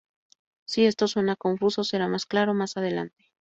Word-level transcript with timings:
Si 0.65 0.83
esto 0.87 1.07
suena 1.07 1.35
confuso 1.35 1.83
será 1.83 2.07
más 2.07 2.25
claro 2.25 2.55
más 2.55 2.75
adelante. 2.75 3.27